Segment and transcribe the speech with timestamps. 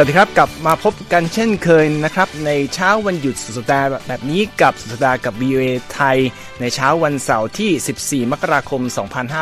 [0.00, 6.18] สวัสดีครับกลับมาพบกันเช่นเคยนะครับ ในเช้าวันหยุดสุดสัปดาห์แบบนี้กับสุดสัปดาห์กับ VOA ไทย
[6.60, 8.82] ในเช้าวันเสาร์ที่ 14 มกราคม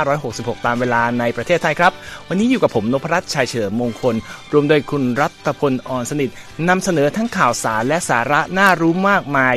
[0.03, 1.93] 2566 ตามเวลาในประเทศไทยครับ
[2.29, 4.15] วันนี้อยู่กับผมนพรัตน์ชัยเฉลิมมงคล
[4.53, 6.31] รวมโดยคุณรัตพลอ่อนสนิท
[6.69, 9.57] นำเสนอทั้งข่าวสารและสาระน่ารู้มากมาย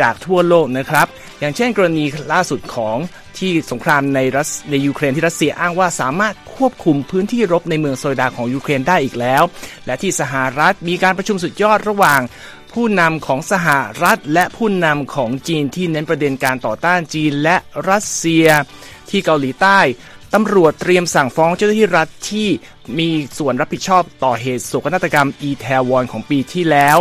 [0.00, 1.06] จากทั่วโลกนะครับ
[1.40, 2.96] อย่างเช่นกรณีล่าสุดของ
[3.38, 9.42] ที่สงครามในรัสในยูเครนที่รัสเซียอ้างว่าสามารถควบคุมพื้นที่รบในเมืองโซดาของยูเครนได้อีกแล้ว
[9.86, 12.20] และที่สหรัฐมีการประชุมสุดยอดระหว่าง
[12.72, 13.68] ผู้นำของสห
[14.02, 17.56] รัฐและผู้นำของจีนที่เน้นประเด็นการต่อต้านจีนและ
[17.88, 18.46] รัสเซีย
[19.10, 19.78] ที่เกาหลีใต้
[20.34, 22.48] ตำรวจเตรียมสั่งฟ้องเจ้าหน้าที่รัฐที่
[22.98, 23.08] มี
[23.38, 26.96] ส่วนรับผิดชอบต่อเหตุโศกนาฏกรรมอีแทวอนของปีที่แล้ว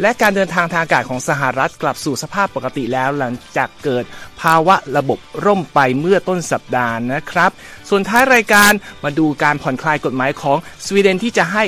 [0.00, 4.04] และการเดินทางทางอากาศของสหรัฐกลับสู่สภาพปกติแล้วหลังจากเกิด
[4.40, 7.50] ภาวะระบบร่มไปเมื่อต้นสัปดาห์นะครับ
[7.88, 8.72] ส่วนท้ายรายการ
[9.04, 11.64] มาดูการผ่อนคลายกฎหมายของสวีเดนที่จะให้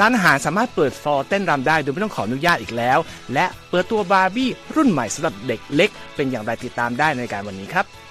[0.00, 2.98] ร้านอาหารสามารถเปิดฟลอร์เต้นรำได้โดยไม่ต้องขออนุญาตอีกแล้ว
[3.34, 8.05] และเปิดตัวบาร์บี้รุ่นใหม่สำหรับเด็กเล็ก เป็นอย่างไรติดตามได้ในรายการวันนี้ครับ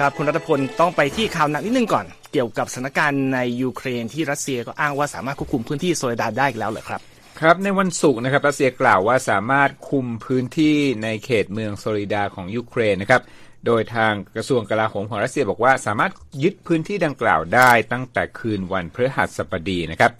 [0.00, 7.00] ครับคุณรัตพลต้องไปที่ข่าวหนักนิดนึงก่อน เกี่ยวกับสถานการณ์ในยูเครนที่รัสเซียก็อ้างว่าสามารถควบคุมพื้นที่โซเลดาร์ได้แล้วเหรอครับ
[7.40, 13.22] ครับในวันศุกร์นะครับรัสเซียกล่าวว่าสามารถคุมพื้นที่ในเขตเมืองโซเลดาร์ของยูเครนนะครับ
[13.66, 20.12] โดยทางกระทรวงกลาโหมของรัสเซียบอกว่าสามารถยึดพื้นที่ดังกล่าวได้ตั้งแต่คืนวันพฤหัสบดีนะครับ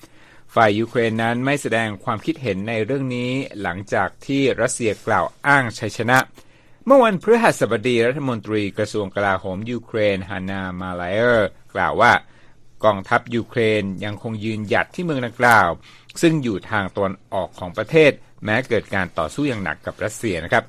[0.54, 3.30] ฝ่ายยูเครนนั้นไม่แสดงความคิดเห็นในเรื่องนี้
[3.62, 6.18] หลังจากที่รัสเซียกล่าวอ้างชัยชนะ
[6.86, 12.12] เมื่อวันพฤหัสบดีรัฐมนตรีกระทรวงกลาโหมยูเครนฮานามาลายเออร์ กล่าวว่า
[12.84, 15.68] กองทัพยูเครนยังคงยืนหยัดที่เมืองดังกล่าว
[16.20, 18.12] ซึ่งอยู่ทางตะวันออกของประเทศ
[18.44, 20.64] แม้เกิดการต่อสู้อย่างหนักกับรัสเซียนะครับ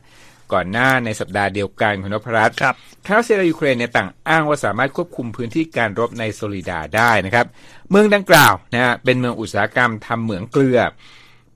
[0.53, 2.75] ก่อนหน้าในสัปดาห์เดียวกันคุณนพรัตน์ครับ
[3.05, 7.45] ทั้งรัสเซียและยูเครนเนี่ยต่างอ้างว่าสามารถควบคุมพื้นที่การรบในโซลิดาได้นะครับ
[7.89, 10.79] เมืองดังกล่าวนะฮะเป็นเมืองอุตสาหกรรมทำเหมืองเกลือ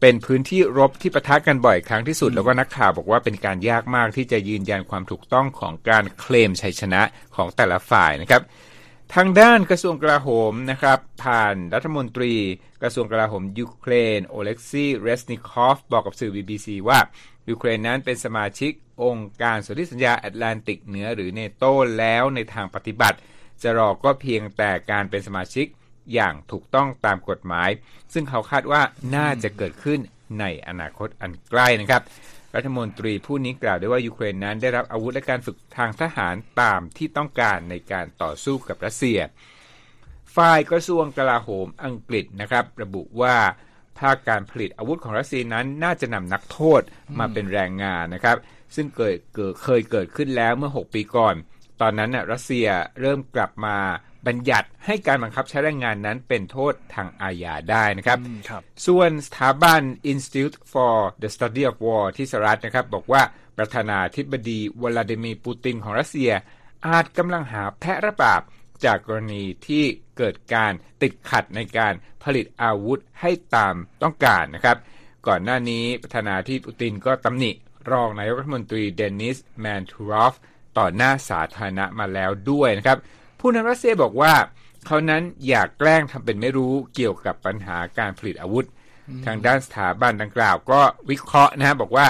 [0.01, 7.01] เป็นพื้นที่รบที่ประทะกันบ่อยครั้งที่สุด แล้วก็นักข่าวบอกว่าเป็นการยากมากที่จะยืนยันความถูกต้องของการเคลมชัยชนะ
[7.35, 8.41] ของแต่ละฝ่ายนะครับ
[9.15, 12.33] ทางด้านกระทรวงกลาโหมนะครับ ผ่านรัฐมนตรี
[12.81, 16.99] กระทรวงกลาโหมยูเครนโอเล็กซีเรสนิคอฟบอกกับสื่อ BBC ว่า
[17.49, 18.71] ยูเครนนั้นเป็นสมาชิก
[19.03, 21.63] องค์การสนธิสัญญาแอตแลนติกเหนือหรือเนโต
[21.99, 23.17] แล้วในทางปฏิบัติ
[23.61, 25.65] จะรอก็เพียงแต่การเป็นสมาชิก
[26.13, 27.69] อย่างถูกต้องตามกฎหมาย
[28.13, 28.81] ซึ่งเขาคาดว่า
[29.15, 29.99] น่าจะเกิดขึ้น
[30.39, 32.01] ในอนาคตอันใกล้นะครับ
[32.55, 39.19] รัฐมนตรีผู้นี้กล่าวด้วยว่ายูเครนนั้นได้รับอาวุธและการฝึกทางทหารตามที่ต้องการในการต่อสู้กับรัสเซีย
[40.35, 43.35] ฝ่ายกระทรวงกลาโหมอังกฤษนะครับ ระบุว่า
[43.99, 46.81] ภาคการผลิตอาวุธของรัสเซียนั้นน่าจะนำนักโทษ
[47.19, 48.37] มาเป็นแรงงานนะครับ
[48.75, 49.15] ซึ่งเกิด
[49.63, 51.35] เคยเกิดขึ้นแล้วเมื่อ 6 ปีก่อน
[51.81, 52.67] ตอนนั้นน่ะรัสเซีย
[53.01, 53.77] เริ่มกลับมา
[54.27, 58.19] บัญญัติให้การบังคับใช้แรงงานนั้นเป็นโทษทางอาญาได้นะครับ
[58.53, 59.81] รบส่วนสถาบัน
[60.11, 63.21] Institute for the Study of War ที่สหรัฐนะครับ บอกว่า
[63.57, 66.31] ประธานาธิบดีวลาดิมีร์ปูตินของรัสเซีย
[66.87, 68.41] อาจกำลังหาแพะรับบาป
[68.85, 69.83] จากกรณีที่
[70.17, 70.71] เกิดการ
[71.01, 71.93] ติดขัดในการ
[72.23, 74.77] ผลิตอาวุธให้ตามต้องการนะครับ
[75.27, 77.51] ก่อนหน้านี้ประธานาธิบดีปูตินก็ตำหนิ
[77.91, 80.33] รองนายกรัฐมนตรีเดนิสแมนทูรอฟ
[80.77, 82.97] ต่อหน้าสาธารณะมาแล้วด้วยนะครับ
[83.39, 84.33] ผู้นำรัสเซียบอกว่า
[84.85, 88.65] เขานั้นอยากแกล้งทำเป็นไม่รู้เกี่ยวกับปัญหาการผลิตอาวุธ
[89.25, 92.07] ทางด้านสถาบันดังกล่าวก็วิเคราะห์นะบอกว่า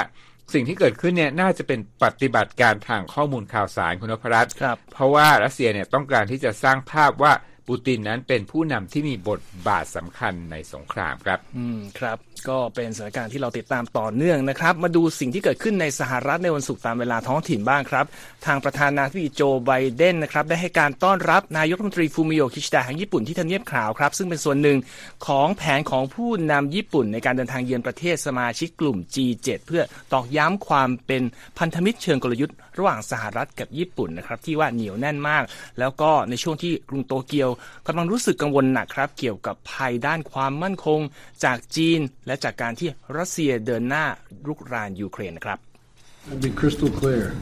[0.53, 4.53] สิ่งที่เกิดขึ้นเนี่ยน่าจะเป็นปฏิบัติการทางข้อมูลข่าวสารคุณนพรัตน์
[4.94, 7.34] เพราะว่ารัสเซียเนี่ยต้องการที่จะสร้างภาพว่า
[7.69, 12.18] ปูตินนั้นเป็นผู้นำที่มีบทบาทสำคัญในสงครามครับ อืมครับ
[12.50, 18.06] ก็เป็นสถานการณ์ที่เราติดตามต่อเนื่องนะครับ มาดูสิ่งที่เกิดขึ้นในสหรัฐในวันศุกร์ตามเวลาท้องถิ่นบ้างครับ
[18.45, 24.77] ทางประธานาธิบดีโจไบเดนนะครับได้ให้การต้อนรับนายกรัฐมนตรีฟูมิโอคิชิดะแห่งญี่ปุ่นที่ทำเนียบขาวครับ ซึ่งเป็นส่วนหนึ่ง
[25.27, 29.81] ของแผนของผู้นำญี่ปุ่นในการเดินทางเยือนประเทศสมาชิกกลุ่ม G7 เพื่อ
[30.13, 31.24] ตอกย้ำความเป็น
[31.57, 35.44] พันธมิตรเชิงกลยุทธ์ระหว่างสหรัฐกับญี่ปุ่นนะครับที่ว่าเหนียวแน่นมาก
[35.80, 37.50] แล้วก็ในช่วงที่กรุงโตเกียว
[37.88, 41.00] กำลังรู้สึกกังวลหนักครับ เกี่ยวกับภัยด้านความมั่นคง
[41.44, 44.06] จากจีน และจากการที่รัสเซียเดินหน้า
[44.47, 45.59] รุกรานยูเครนนะครับ
[46.38, 47.33] be crystal clear.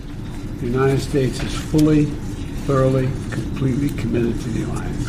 [0.60, 2.06] The United States is fully,
[2.68, 5.06] thoroughly, completely committed to the alliance.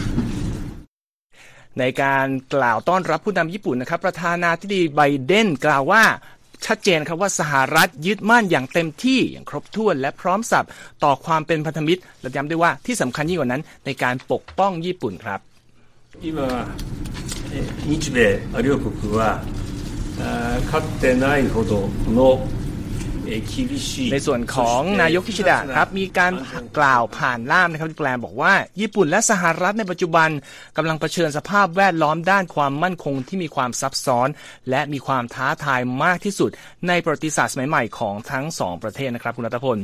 [1.78, 6.04] ในการกล่าวต้อนรับผู้นำญี่ปุ่นนะครับ ประธานาธิบดีไบเดนกล่าวว่า
[6.65, 10.67] ชัดเจนครับว่าสหรัฐยึดมั่นอย่างเต็มที่อย่างครบถ้วนและพร้อมสับ
[11.03, 15.39] ต่อความเป็นพันธมิตร และย้ำด้วยว่าที่สำคัญยิ่งกว่านั้นในการปกป้องญี่ปุ่นครับ
[16.21, 16.25] 今
[18.01, 18.17] 日米
[18.65, 18.87] 両国
[19.17, 19.41] は
[20.71, 22.66] かつてないほどの えー厳しい
[24.12, 26.32] ในส่วนของนายกคิชิดะครับมีการ
[26.78, 30.28] กล่าวผ่านล่ามนะครับแปลบอกว่า ญี่ปุ่นและสหรัฐในปัจจุบัน
[30.76, 34.28] กำลังเผชิญสภาพแวดล้อมด้านความมั่นคงที่มีความซับซ้อน
[34.70, 36.50] และมีความท้าทายมากที่สุด
[36.88, 39.78] ในประวัติศาสตร์สมัยใหม่ของทั้งสองประเทศนะครับคุณรัตพล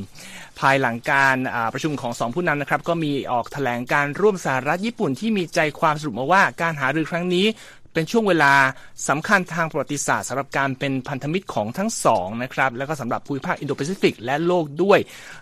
[0.60, 1.36] ภายหลังการ
[1.72, 7.46] ประชุมของสองผู้นำนะครับก็มีออกแถลงการร่วมสหรัฐญี่ปุ่นที่มีใจความสรุปมาว่าการหารือครั้งนี้
[7.94, 8.52] เป็นช่วงเวลา
[9.08, 14.98] สำคัญทางประวัติศาสตร์สำหรับการเป็นพันธมิตรของทั้งสองนะครับแล้วก็สำหรับภูมิภาคอินโดแปซิฟิกและโลกด้วย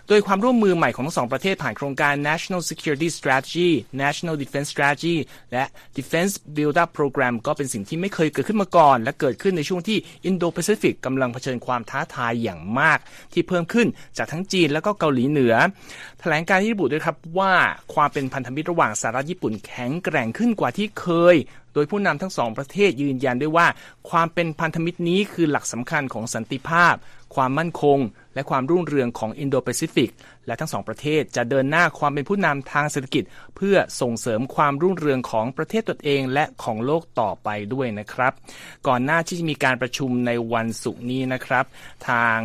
[0.07, 3.69] โดยความร่วมมือใหม่ของทั้งสองประเทศผ่านโครงการ National Security Strategy
[4.03, 5.15] National Defense Strategy
[5.51, 5.63] และ
[5.97, 12.99] Defense Build-up Program ก็เป็นสิ่งที่ไม่เคยเกิดขึ้นมาก่อน และเกิดขึ้นในช่วงที่อินโดแปซิฟิกกำลังเผชิญความท้าทายอย่างมาก
[13.33, 15.55] ที่เพิ่มขึ้นจากทั้งจีนและก็เกาหลีเหนือ
[16.19, 17.53] แถลงการที่ระบุด้วยครับว่า
[17.93, 21.37] ความเป็นพันธมิตรระหว่างสหรัฐญี่ปุ่นแข็งแกร่งขึ้นกว่าที่เคย
[21.73, 23.67] โดยผู้นำทั้งสองประเทศยืนยันด้วยว่า
[24.09, 26.95] ความเป็นพันธมิตรนี้คือหลักสำคัญของสันติภาพ
[27.35, 27.99] ความมั่นคง
[28.35, 30.11] และความรุ่งเรืองของอินโดแปซิฟิก
[30.47, 33.23] และทั้งสองประเทศจะเดินหน้าความเป็นผู้นำทางเศรษฐกิจ
[33.55, 38.33] เพื่อส่งเสริมความรุ่งเรืองของประเทศตนเองและของโลกต่อไปด้วยนะครับ
[38.87, 41.65] ก่อนหน้าที่จะมีการประชุมในวันศุกร์นี้นะครับ
[42.09, 42.37] ทาง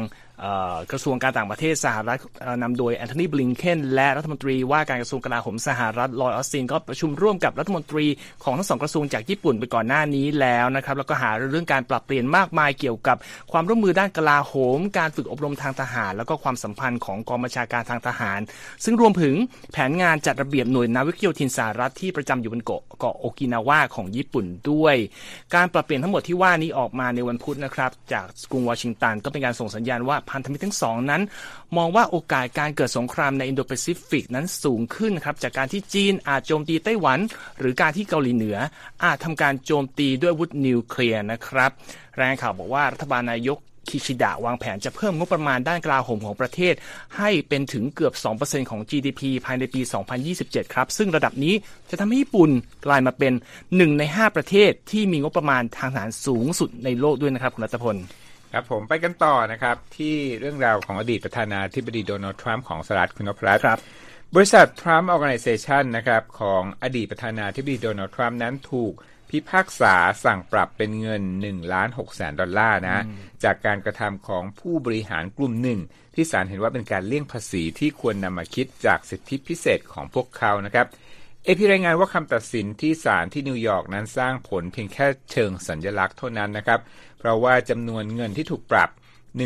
[0.92, 2.18] กระทรวงการต่างประเทศสหรัฐ
[2.62, 8.06] นำโดยแอนโทนีบลิงเคนและรัฐมนตรีว่าการกระทรวงกลาโหมสหรัฐลอยออสตินก็ประชุมร่วมกับรัฐมนตรี
[8.44, 13.16] ของทั้งสองกระทรวงจากญี่ปุ่นไปก่อนหน้านี้แล้วนะครับแล้วก็หาเรื่องการปรับเปลี่ยนมากมายเกี่ยวกับ
[13.52, 18.40] ความร่วมมือด้านกลาโหม การฝึกอบรมทางทหาร แล้วก็ความสัมพันธ์ของกองบัญชาการทางทหาร
[18.84, 19.34] ซึ่งรวมถึง
[19.72, 24.96] แผนงานจัดระเบียบหน่วยนาวิกโยธินสหรัฐที่ประจำอยู่บนเกาะเกาะโอกินาวาของญี่ปุ่นด้วย
[25.54, 31.22] การปรับเปลี่ยนทั้งหมดที่ว่านี้ออกมาในวันพุธนะครับจากกรุงวอชิงตันก็เป็นการส่งสัญญาณว่าพันธมิตรทั้งสองนั้น
[31.76, 37.18] มองว่าโอกาสการเกิดสงครามในอินโดแปซิฟิกนั้นสูงขึ้นครับจากการที่จีนอาจโจมตีไต้หวัน
[37.58, 38.56] หรือการที่เกาหลีเหนือ
[39.04, 41.70] อาจทำการโจมตีด้วยอาวุธนิวเคลียร์นะครับ
[42.18, 43.58] รายงานข่าวบอกว่ารัฐบาลนายก
[43.92, 46.74] คิชิดะวางแผนจะเพิ่มงบประมาณด้านกลาโหมของประเทศ
[47.18, 49.80] ให้เป็นถึงเกือบ 2%ของ GDP ภายในปี
[50.26, 51.54] 2027 ครับ ซึ่งระดับนี้
[51.90, 52.50] จะทำให้ญี่ปุ่น
[52.86, 53.32] กลายมาเป็น
[53.64, 57.96] 1 ใน 5 ประเทศที่มีงบประมาณทางทหารสูงสุดในโลกด้วยนะครับ คุณรัตพล
[58.52, 63.78] ครับผมไปกันต่อนะครับ ที่เรื่องราวของอดีตประธานาธิบดีโดนัลด์ทรัมป์ของสหรัฐคุณนพรัตน์ครับ
[64.34, 68.92] บริษัท Trump Organization นะครับของอดีตประธานาธิบดีโดนัลด์ทรัมป์นั้นถูก
[69.30, 73.04] พิพากษาสั่งปรับเป็นเงิน1ล้าน6แสนดอลลาร์นะ
[73.44, 75.80] จากการกระทำของผู้บริหารกลุ่มหนึ่ง
[76.14, 80.86] ที่ศาลเห็นว่าเป็นการเลี่ยงภาษีที่ควรนำมาคิดจากสิทธิพิเศษของพวกเขานะครับ
[81.48, 86.80] เอพีรายงานว่าคำตัดสินที่ศาลที่นิวยอร์กนั้นสร้างผลเพียงแค่เชิงสัญลักษณ์เท่านั้นนะครับ
[87.18, 88.90] เพราะว่าจำนวนเงินที่ถูกปรับ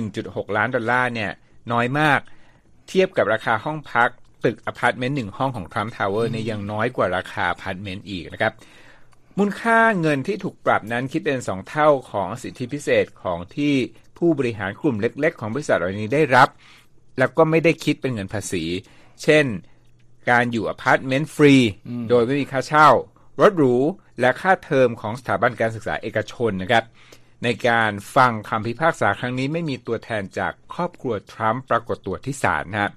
[0.01, 1.31] 1.6 ล้านดอลลาร์เนี่ย
[1.73, 2.21] น้อยมาก
[2.89, 4.11] เทียบกับราคาห้องพัก
[4.45, 8.53] ตึกอพาร์ตเมนต์หนึ่งห้องของทรัมป์ทาวเวอร์เนี่ยยังน้อยกว่าราคาอพาร์ตเมนต์อีกนะครับ
[9.39, 13.75] มูลค่าเงินที่ถูกปรับนั้นคิดเป็น 2 เท่าของสิทธิพิเศษของที่
[14.19, 16.49] ผู้บริหารกลุ่มเล็ก ๆ ของบริษัทเหล่านี้ได้รับ
[17.19, 18.65] แล้วก็ไม่ได้คิดเป็นเงินภาษี
[19.23, 19.47] เช่น
[20.31, 21.55] การอยู่อพาร์ตเมนต์ฟรี
[22.11, 22.89] โดยไม่มีค่าเช่า
[23.41, 23.77] รถหรู
[24.21, 26.85] และค่าเทอมของสถาบันการศึกษาเอกชนนะครับ
[27.45, 32.91] ในการฟังคำพิพากษาครั้งนี้ไม่มีตัวแทนจากครอบครัวทรัมป์ปรากฏตัวที่ศาลนะฮะ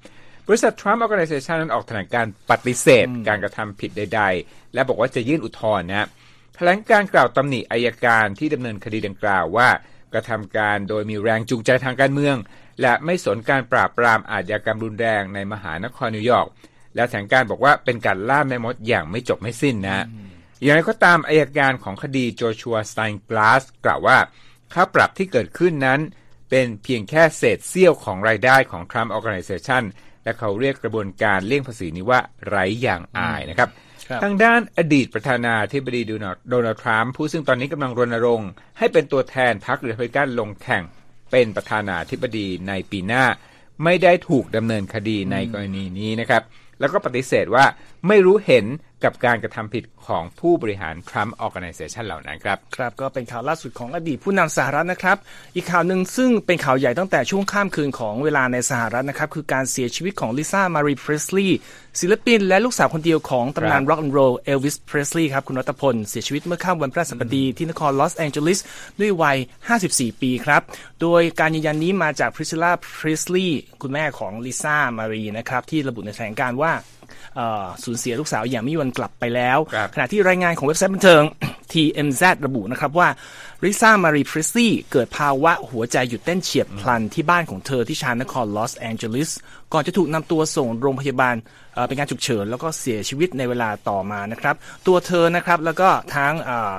[0.47, 6.07] บริษัท Trump Organization นั้นออกแถลงการณ์ปฏิเสธ การกระทำผิดใด ๆ และบอกว่าจะยื่นอุทธรณ์นะฮะ
[6.55, 9.69] แถลงการณ์กล่าวตำหนิอัยการที่ดำเนินคดีดังกล่าวว่า
[10.13, 12.35] กระทำการโดยมีแรงจูงใจทางการเมือง
[12.81, 16.47] และไม่สนการปราบปรามอาชญากรรมรุนแรงในมหานครนิวยอร์ก
[16.95, 20.05] และแถลงการบอกว่าเป็นการล่าแม่มดอย่างไม่จบไม่สิ้นนะ
[20.61, 24.17] อย่างไรก็ตามอายการของคดีโจชัวสไตน์กลาสกล่าวว่า
[24.73, 25.99] ค่าปรับที่เกิดขึ้นนั้น
[26.49, 29.83] เป็นเพียงแค่เศษเสี้ยวของรายได้ของ Trump Organization
[30.23, 33.69] และเขาเรียกกระบวนการเลี่ยงภาษีนี้ว่าไร้อย่างอายนะครับ
[34.09, 40.83] ครับทางด้านอดีตประธานาธิบดีโดนัลด์โดนัลด์ทรัมป์ผู้ซึ่งตอนนี้กำลังรณรงค์ให้เป็นตัวแทนพรรครีพับลิกันลงแข่ง
[41.31, 43.25] เป็นประธานาธิบดีในปีหน้า
[43.83, 46.43] ไม่ได้ถูกดำเนินคดีในกรณีนี้นะครับ
[46.79, 47.65] แล้วก็ปฏิเสธว่า
[48.07, 48.65] ไม่รู้เห็น
[49.03, 55.17] กับการกระทำผิดของผู้บริหาร Trump Organization เหล่านั้นครับ ครับก็เป็นข่าวล่าสุดของอดีตผู้นำสหรัฐนะครับ
[55.55, 61.57] อีกข่าวหนึ่งซึ่งเป็นข่าวใหญ่ตั้งแต่ช่วงข้ามคืนของเวลาในสหรัฐนะครับ คือการเสียชีวิตของลิซ่ามารีเพรสลีย์
[61.99, 68.59] ศิลปินและลูกสาวคนเดียวของตำนานครับร็อกแอนด์โรลเอลวิสเพรสลีย์ครับ คุณรัตพล เสียชีวิตเมื่อค่ำวันพฤหัสบดีที่นครลอสแองเจลิส
[68.99, 69.37] ด้วยวัย
[69.79, 70.61] 54 ปีครับ
[71.01, 76.94] โดยการยืนยันนี้มาจากพริซิล่าเพรสลีย์คุณแม่ของลิซ่ามารีนะครับที่ระบุในแถลงการณ์ว่าเอ่อ
[77.83, 81.23] สูญเสียลูกสาวอย่างไม่มีวันกลับไปแล้วครับขณะที่รายงานของเว็บไซต์บันเทิง
[81.71, 83.07] TMZ ระบุนะครับว่า
[83.63, 89.29] ลิซ่ามารีเพรสลีย์เกิดภาวะหัวใจหยุดเต้นเฉียบพลันที่บ้านของเธอที่ชานครลอสแองเจลิส
[89.73, 91.35] ก่อนจะถูกนำตัวส่งโรงพยาบาล
[91.73, 94.55] เอ่อเป็นการฉุกเฉิน แล้วก็เสียชีวิตในเวลาต่อมานะครับ
[94.87, 96.77] ตัวเธอนะครับแล้วก็ทั้งเอ่อ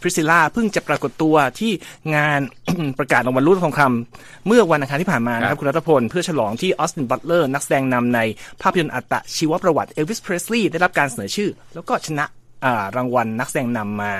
[0.00, 1.72] พริซิล่าเพิ่งจะปรากฏตัวที่
[2.14, 2.40] งาน
[2.98, 8.20] ประกาศรางวัลลูกโลกทองคำเมื่อวันอังคารที่ผ่านมานะครับคุณรัตพล เพื่อฉลองที่ออสตินบัตเลอร์นักแสดงนำใน
[8.62, 12.26] ภาพยนตร์อัตชีวประวัติเอลวิสเพรสลีย์ได้รับการเสนอชื่อ แล้วก็ชนะ
[12.96, 14.14] รางวัลนักแสดงนำมา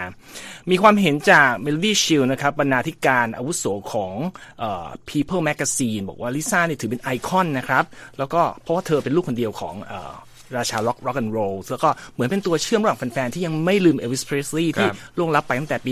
[0.70, 4.14] มีความเห็นจาก Melody Shield นะครับบรรณาธิการอาวุโสของ
[4.58, 4.64] เอ
[5.08, 7.84] People Magazine บอกว่าลิซ่าเนี่ยถือเป็นไอคอนนะครับ
[8.18, 10.12] แล้วก็เพราะว่าเธอเป็นลูกคนเดียวของเออ
[10.56, 14.88] ราชาล็อกร็อกแอนด์โรลแล้วก็เหมือนเป็นตัวเชื่อมระหว่างแฟนๆ ที่ยังไม่ลืมเอลวิสเพรสลีย์ที่
[15.18, 15.90] ล่วงลับไปตั้งแต่ปี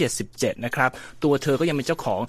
[0.00, 0.90] 1977 นะครับ
[1.24, 2.20] ตัวเธอก็ยังเป็นเจ้าของ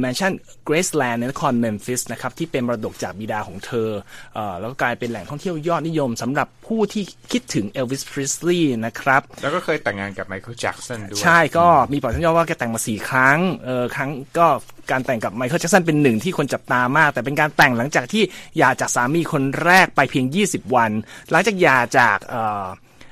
[0.00, 0.32] แมนชั่น
[0.64, 3.88] เกรซแลนด์ในนครเมมฟิสนะครับที่เป็นมรดกจากบิดาของเธอ
[4.34, 7.02] เอแล้วก็กลายเป็นแหล่งท่องเที่ยวยอดนิยมสำหรับผู้ที่
[7.32, 14.46] คิดถึงเอลวิสเพรสลีย์นะครับ แล้วก็เคยแต่งงานกับไมเคิลแจ็กสันด้วย ใช่ก็มีปอดท่านย่อว่าแกแต่งมาสี่ครั้งเออครั้งก็
[14.90, 18.22] การแต่งกับไมเคิลแจ็กสันเป็นหนึ่งที่คนจับตามาก แต่เป็นการแต่งหลังจากที่
[18.58, 20.90] หย่าจากสามีคนแรกไปเพียง 20 วัน
[21.30, 22.18] หลังจากหย่าจาก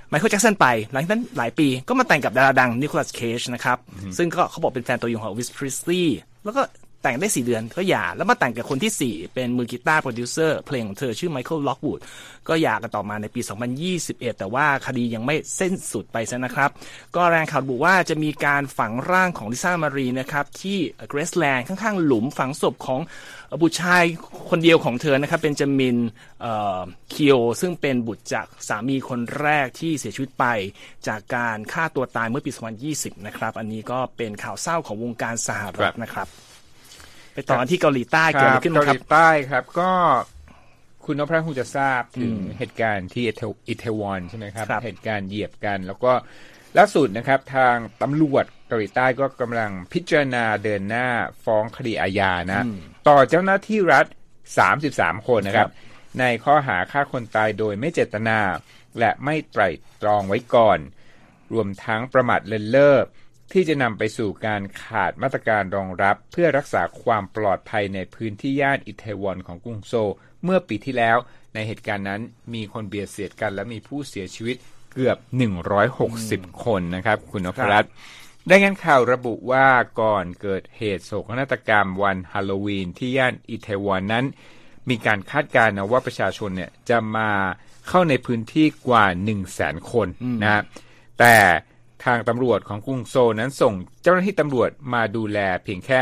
[0.09, 3.79] ไมเคิลแจ็กสันไป หลังจากนั้นหลายปีก็มาแต่งกับดาราดังนิโคลัสเคจนะครับ
[4.17, 6.63] ซึ่งก็เขาบอกเป็นแฟนตัวยงของเอลวิสเพรสลีย์แล้วก็
[7.03, 12.01] แต่งได้4เดือนก็หย่า แล้วมาแต่งกับคนที่4เป็นมือกีตาร์โปรดิวเซอร์เพลงของเธอชื่อไมเคิลล็อกวูด
[12.49, 13.41] ก็หย่ากันต่อมาในปี
[13.91, 16.71] 2021 แต่ว่าคดียังไม่สิ้นสุดไปซะนะครับ
[17.17, 20.79] ก็แหล่งข่าวระบุว่าจะมีการฝังร่างของลิซ่ามารีนะครับ ที่
[21.09, 23.01] เกรสแลนด์ข้างๆ หลุมฝังศพของ
[23.61, 24.05] บุตรชาย
[24.51, 25.97] คนเดียวของเธอนะครับเป็นจามิน
[26.41, 30.45] เคิโอซึ่งเป็นบุตรจากสามีคนแรกที่เสียชีวิตไป
[31.07, 32.51] จากการฆ่าตัวตายเมื่อปี
[32.89, 36.29] 2020 นะครับ อันนี้ก็เป็นข่าวเศร้าของวงการสหรัฐนะครับ
[37.35, 39.91] ไปต่อที่เกาหลีใต้เกิดอะไรขึ้นนะครับเกาหลีใต้ครับ ก็
[41.05, 46.13] คุณนพพระคงจะทราบถึงเหตุการณ์ที่อิตาลีใช่ไหมครับครับ เหตุการณ์เหยียบกัน แล้วก็
[46.79, 51.09] ล่าสุดนะครับ ทางตำรวจเกาหลีใต้ก็กำลังพิจารณาเดินหน้า
[51.45, 52.65] ฟ้องคดีอาญานะ
[53.09, 54.07] ต่อเจ้าหน้าที่รัฐ
[54.67, 55.71] 33 คนนะครับ
[56.21, 58.39] ในข้อหาฆ่าคนตายโดยไม่เจตนา
[58.99, 59.69] และไม่ไตร่
[60.03, 60.79] ตรองไว้ก่อน
[61.53, 62.97] รวมทั้งประมาทเลินเล่อ
[63.53, 70.11] ที่จะนำไปสู่การขาดมาตรการรองรับ เพื่อรักษาความปลอดภัยในพื้นที่ย่านอิตาลีของกรุงโซล
[70.45, 71.19] เมื่อปีที่แล้ว
[71.55, 72.21] ในเหตุการณ์นั้น
[72.55, 74.57] มีคนเบียดเสียดกันและมีผู้เสียชีวิต
[74.93, 75.17] เกือบ
[75.91, 77.91] 160 คนนะครับ คุณนพรัตน์
[78.49, 79.69] ได้งานข่าวระบุว่า
[80.01, 84.25] ก่อนเกิดเหตุโศกนาฏกรรมวันฮาโลวีนที่ย่านอิตาลีนั้น
[84.89, 87.31] มีการคาดการณ์นะว่าประชาชนเนี่ยจะมา
[87.89, 90.09] เข้าในพื้นที่กว่า 1 0 0 0 0แสนคน
[90.43, 90.63] นะฮะ
[91.19, 91.37] แต่
[92.05, 96.01] ทางตำรวจของกรุงโซลนั้นส่งเจ้าหน้าที่ตำรวจมาดูแลเพียงแค่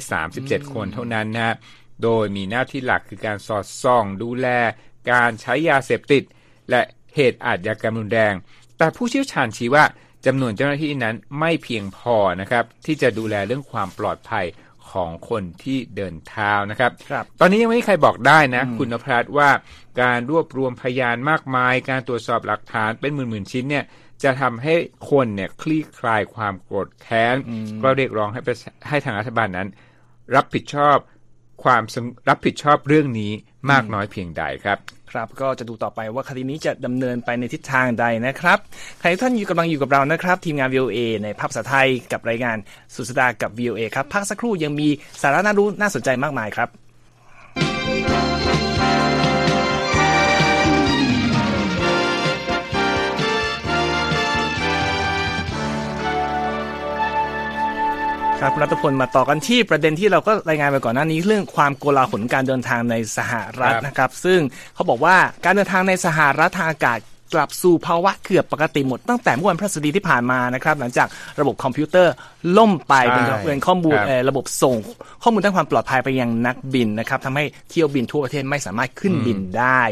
[0.00, 1.54] 137 คนเท่านั้นนะฮะ
[2.02, 4.48] โดยมีหน้าที่หลักคือการสอดส่องดูแล
[5.12, 6.22] การใช้ยาเสพติด
[6.70, 6.82] และ
[7.14, 8.34] เหตุอาชญากรรมรุนแรง
[8.78, 9.84] แต่ผู้เชี่ยวชาญชี้ว่า
[10.26, 14.46] จำนวนเจ้าหน้าที่นั้นไม่เพียงพอนะครับ ที่จะดูแลเรื่องความปลอดภัย
[14.90, 19.50] ของคนที่เดินเท้านะครับครับตอนนี้ยังไม่มีใครบอกได้นะ คุณนภัสว่า
[20.02, 23.84] การรวบรวมพยานมากมาย การตรวจสอบหลักฐานเป็นหมื่นๆชิ้นเนี่ย
[24.22, 24.74] จะทำให้
[25.10, 27.36] คนเนี่ยคลี่คลายความโกรธแค้น
[27.82, 29.68] ก็เรียกร้องให้ประชาให้ทางรัฐบาลนั้น
[30.36, 30.96] รับผิดชอบ
[31.64, 33.32] ความสงรับผิดชอบเรื่องนี้
[33.70, 34.78] มากน้อยเพียงใดครับ
[35.12, 38.58] ครับก็จะดูต่อไปว่าคดีนี้จะดำเนินไปในทิศทางใดนะครับ
[39.00, 42.56] ใครทุกท่านอยู่กำลังอยู่กับเรานะครับ ทีมงาน VOA ในภาพภาษาไทยกับรายงาน
[42.94, 44.88] สุดสดากับ VOA ครับพักสักครู่ยังมี
[45.22, 46.68] สาระน่ารู้น่าสนใจมากมายครับ
[58.40, 64.40] ครับคุณรัฐพลมาต่อกันที่ประเด็นที่เราก็รายงานไปก่อนหน้านี้เรื่องความโกลาหลการเดินทางในสหรัฐครับนะครับ ซึ่ง
[64.74, 66.98] เขาบอกว่าการเดินทางในสหรัฐทางอากาศ
[67.34, 71.08] กลับสู่ภาวะเกือบปกติหมดตั้งแต่เมื่อวันพฤหัสบดีที่ผ่านมานะครับ หลังจาก
[71.40, 72.12] ระบบคอมพิวเตอร์
[72.58, 74.76] ล่มไปเป็นใช่เป็นข้อมูลครับเอ่อระบบส่ง
[75.22, 79.82] ข้อมูลด้านความปลอดภัยไปยังนักบินนะครับทำให้เที่ยวบินทั่วประเทศไม่สามารถขึ้นบินได้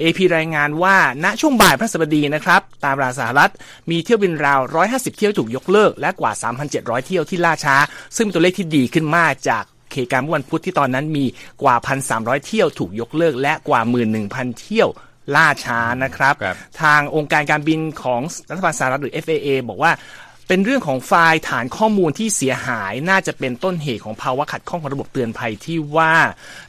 [0.00, 3.52] AP รายงานว่าณช่วงบ่ายพฤหัสบดีนะครับ ตามเวลาสหรัฐ
[3.90, 6.32] มีเที่ยวบินราว 150 เที่ยวถูกยกเลิก และกว่า
[6.70, 7.76] 3,700 เที่ยวที่ล่าช้า
[8.16, 11.24] ซึ่งเป็นตัวเลขที่ดีขึ้นมากจากเหตุการณ์เมื่อวันพุธที่ตอนนั้นมี
[11.62, 11.76] กว่า
[12.10, 13.80] 1,300 เที่ยวถูกยกเลิก และกว่า
[14.20, 14.88] 11,000 เที่ยว
[15.34, 19.92] ล่าช้านะครับครับ ทางองค์การการบินของรัฐบาลสหรัฐหรือ FAA บอกว่า
[20.48, 26.14] เป็นเรื่องของไฟล์ฐานข้อมูลที่เสียหายน่าจะเป็นต้นเหตุของภาวะขัดข้องของระบบเตือนภัยที่ว่า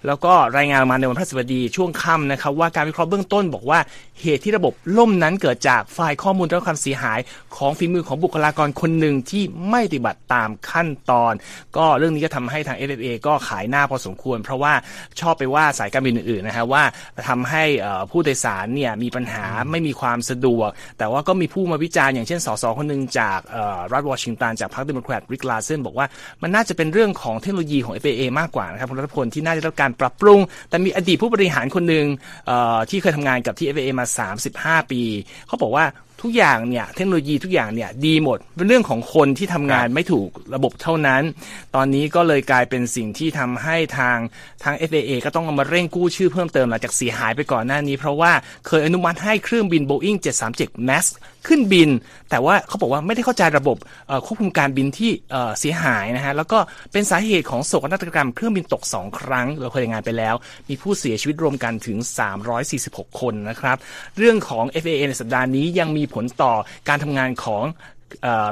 [0.08, 3.79] แล้วก็รายงานมาในวันพฤหัสบดีช่วงค่ำนะครับว่าการวิเคราะห์เบื้องต้นบอกว่า
[4.22, 7.20] เหตุที่ระบบล่มนั้นเกิดจากไฟล์ข้อมูลและความเสียหาย
[7.58, 11.34] ของฝีมือของบุคลากรคนหนึ่งที่ไม่ปฏิบัติตามขั้นตอน
[11.77, 14.74] ก็เรื่องนี้ก็ทำให้ทาง FAA ก็ขายหน้าพอสมควร เพราะว่า
[15.20, 16.84] ชอบไปว่าสายการบินอื่นๆนะฮะว่า
[17.27, 17.63] ทำให้
[18.12, 23.39] ผู้โดยสารเนี่ยมีปัญหาไม่มีความสะดวก แต่ว่าก็มีผู้มาวิจารณ์อย่างเช่นสสคนหนึ่งจาก
[23.93, 26.07] รัฐวอชิงตันจากพรรคเดโมแครตริกลาเซนบอกว่า
[26.41, 32.05] มันน่าจะเป็นเรื่องของเทคโนโลยีของ FAA มากกว่านะครับคุณรัฐพลที่น่าจะต้องการปรับปรุง แต่มีอดีตผู้บริหารคนหนึ่ง
[32.89, 34.05] ที่เคยทำงานกับที่ FAA มา
[34.81, 35.01] 35 ปี
[35.48, 35.86] เขาบอกว่า
[36.22, 41.22] ทุกอย่างเนี่ยเทคโนโลยีทุกอย่างเนี่ยดีหมด เป็นเรื่องของคนที่ทำงานไม่ถูกระบบเท่านั้น
[41.75, 44.17] ตอนนี้ก็เลยกลายเป็นสิ่งที่ทำให้ทาง
[44.63, 48.31] ทาง FAA ก็ต้องเอามาเร่งกู้ชื่อเพิ่มเติมหลังจากเสียหายไปก่อนหน้านี้ เพราะว่า
[48.67, 50.17] เคยอนุมัติให้เครื่องบิน Boeing
[50.51, 51.03] 737 MAX
[51.48, 51.89] ขึ้นบิน
[52.29, 53.77] แต่ว่าเขาบอกว่าไม่ได้เข้าใจระบบ
[54.25, 55.12] ควบคุมการบินที่
[55.60, 56.60] เสียหายนะฮะแล้วก็
[56.91, 60.36] เป็นสาเหตุของโศกนาฏกรรมเครื่องบินตก 2 ครั้ง เราเคยรายงานไปแล้ว
[60.69, 61.98] มีผู้เสียชีวิตรวมกันถึง
[62.60, 63.77] 346 คนนะครับ
[64.17, 66.53] เรื่องของ FAA ในสัปดาห์นี้ยังมีผลต่อ
[66.89, 67.63] การทำงานของ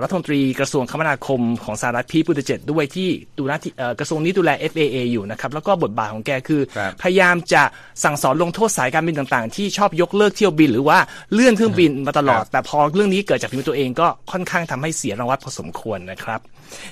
[0.02, 6.62] รัฐมนตรีกระทรวงคมนาคมของสหรัฐพีพุตเจตด้วยที่ดูหน้าที่กระทรวงนี้ดูแล FAA อยู่นะครับ แล้วก็บทบาทของแกคือ
[7.02, 7.64] พยายามจะ
[8.04, 10.98] สั่งสอนลงโทษสายการบินต่างๆ ที่ชอบยกเลิกเที่ยวบินหรือว่า
[11.34, 16.40] เลื่อนเครื่องบินมาตลอด แต่พอเรื่องนี้เกิดจากฝีมือตัวเองก็ค่อนข้างทำให้เสียรางวัลพอสมควรนะครับ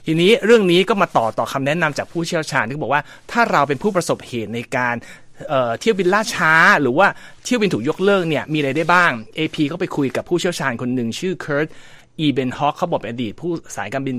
[0.05, 3.01] ทีนี้เรื่องนี้ก็มาต่อต่อคำแนะนำจากผู้เชี่ยวชาญที่บอกว่า
[3.31, 4.95] ถ้าเราเป็นผู้ประสบเหตุในการ
[5.79, 7.07] เที่ยวบินล่าช้า หรือว่า
[7.43, 11.67] เที่ยวบินถูกยกเลิกเนี่ยมีอะไรได้บ้าง AP ก็ไปคุยกับผู้เชี่ยวชาญคนหนึ่งชื่อเคิร์ต
[12.19, 14.15] อีเบนฮอกเขาบอกอดีตผู้สายการบิน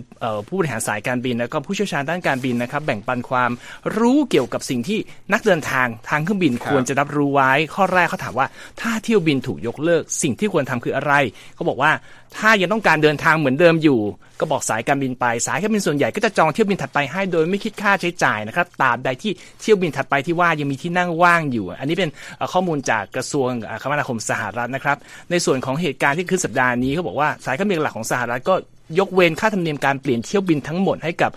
[0.48, 3.50] ผู้บริหารสายการบิน แล้วก็ผู้เชี่ยวชาญด้านการบินนะครับแบ่งปันความ
[3.98, 4.98] รู้เกี่ยวกับสิ่งที่
[5.32, 8.46] นักเดินทางทางเครื่องบินควรจะรับรู้ไว้ ข้อแรกเขาถามว่า
[8.80, 11.12] ถ้าเที่ยวบินถูกยกเลิก สิ่งที่ควรทำคืออะไร
[11.54, 11.92] เขาบอกว่า
[12.36, 14.00] ถ้ายังต้องการเดินทางเหมือนเดิมอยู่
[14.42, 22.10] ก็บอกสายการบินไป สายการบินส่วนใหญ่ก็จะจองเที่ยวบินถัดไปให้โดยไม่คิดค่าใช้จ่ายนะครับตราบใดที่เที่ยวบินถัดไปที่ว่ายังมีที่นั่งว่างอยู่ อันนี้เป็น
[22.52, 23.48] ข้อมูลจากกระทรวง
[23.82, 24.96] คมนาคมสหรัฐนะครับ
[25.30, 28.54] ในส่วนของเหตุการณ์ที่ขึ้นสัปดาห์นี้เขาบอกว่าสายการบินหลักของสหรัฐก็
[28.98, 31.30] ยกเว้นค่าธรรมเนียมการเปลี่ยนเที่ยวบินทั้งหมดให้กับ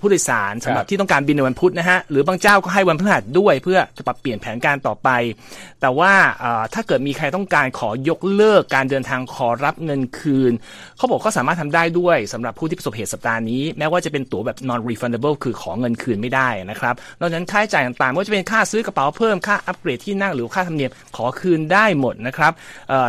[0.00, 5.08] ผู้โดยสารสำหรับที่ต้องการบินในวันพุธนะฮะหรือบางเจ้าก็ให้วันพฤหัสด้วย เพื่อจะปรับเปลี่ยนแผนการต่อไป
[5.80, 6.12] แต่ว่า
[6.74, 10.52] ถ้าเกิดมีใครต้องการขอยกเลิกการเดินทางขอรับเงินคืน
[10.96, 22.52] เขาบอกก็สามารถทำได้ด้วยสำหรับผู้ที่ประสบเหตุสัปดาห์นี้ แม้ว่าจะเป็นตั๋วแบบ non refundable คือขอเงินคืนไม่ได้นะครับนอกจากนั้นค่าใช้จ่ายต่างๆไม่ว่าจะเป็นค่าซื้อกระเป๋าเพิ่มค่าอัปเกรดที่นั่งหรือค่าธรรมเนียมขอคืนได้หมดนะครับ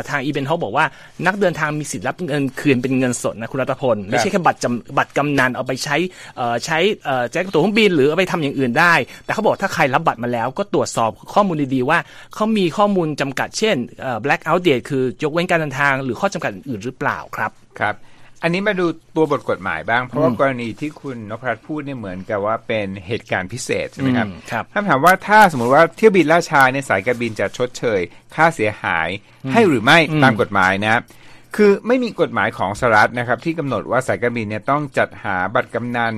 [0.10, 0.86] ทางอีเวนต์เขาบอกว่า
[1.26, 5.98] นักเดินทางมีสิทธิ์รับเงินคืนเป็นเงินสดนะคุณรัตพล ไม่ใช่แค่บัตรจำบัตรกำนันเอาไปใช้
[6.66, 6.80] ใช้
[7.32, 8.94] แจ้งตั๋วเครื่องบินหรือเอาไปทำอย่างอื่นได้
[9.26, 12.00] แต่เขาบอกถ้าใครรับบัตรมาแล้ว ก็ตรวจสอบข้อมูลดีๆว่า
[12.36, 13.76] เขามีข้อมูลจำกัดเช่น
[14.24, 17.96] black out date คือยกเว้นการเดินทางหรือข้อจำกัดอื่นหรือเปล่าครับครับ
[18.44, 18.86] อันนี้มาดู
[19.16, 28.00] ตัวบทกฎหมายบ้าง เพราะว่ากรณีที่คุณนพรัตน์พูดเนี่ยเหมือนกับว่าเป็นเหตุการณ์พิเศษใช่ไหมครับครับคำถามว่าถ้าสมมติว่าเที่ยวบินล่าช้าในสายการบินจะชดเชย
[28.36, 29.10] ค่าเสียหาย
[29.54, 30.96] ให้หรือไม่ตามกฎหมายนะคื
[31.70, 36.14] อไม่มีกฎหมายของสหรัฐนะครับ ที่กำหนดว่าสายการบินเนี่ยต้องจัดหาบัตรกำนัน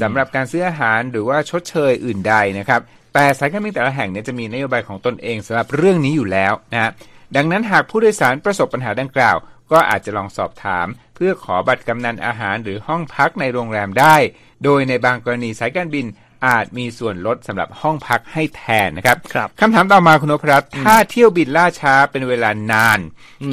[0.00, 2.80] สำหรับการซื้ออาหารหรือว่าชดเชยอื่นใดนะครับ
[3.14, 6.90] แต่สายการบินแต่ละแห่งเนี่ยจะมีนโยบายของตนเองสำหรับเรื่องนี้อยู่แล้วนะฮะ
[7.36, 9.36] ดังนั้นหากผู้โดยสารประสบปัญหาดังกล่าว
[9.72, 14.16] ก็อาจจะลองสอบถาม เพื่อขอบัตรกำนันอาหารหรือห้องพักในโรงแรมได้
[14.64, 16.06] โดยในบางกรณีสายการบิน
[16.46, 23.00] อาจมีส่วนลดสำหรับห้องพักให้แทนนะครับครับคำถามต่อมาคุณนพรัตน์ถ้าเที่ยวบินล่าช้าเป็นเวลานาน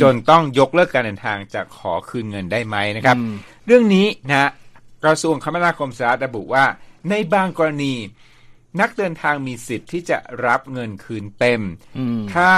[0.01, 3.17] จนต้องยกเลิกการเดินทางจะขอคืนเงินได้ไหมนะครับ
[3.65, 4.49] เรื่องนี้นะ
[5.03, 6.65] กระทรวงคมนาคมสหรัฐระบุว่า
[7.09, 7.93] ในบางกรณี
[8.81, 11.61] นักเดินทางมีสิทธิ์ที่จะรับเงินคืนเต็ม
[12.33, 12.51] ถ้า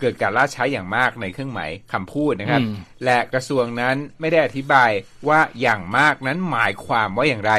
[0.00, 2.62] เกิดการล่าช้าอย่างมากในเครื่องหมายคำพูดนะครับ
[3.04, 4.90] และกระทรวงนั้นไม่ได้อธิบาย
[5.28, 7.54] ว่าอย่างมากนั้นหมายความว่าอย่างไร